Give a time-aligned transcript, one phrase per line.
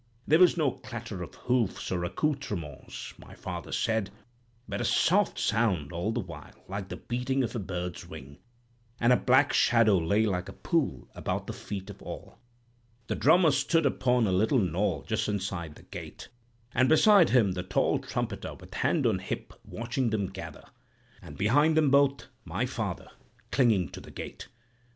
[0.25, 4.09] There was no clatter of hoofs or accoutrements, my father said,
[4.67, 8.39] but a soft sound all the while like the beating of a bird's wing;
[8.99, 12.39] and a black shadow lay like a pool about the feet of all.
[13.05, 16.29] The drummer stood upon a little knoll just inside the gate,
[16.73, 20.65] and beside him the tall trumpeter, with hand on hip, watching them gather;
[21.21, 23.07] and behind them both my father,
[23.51, 24.47] clinging to the gate.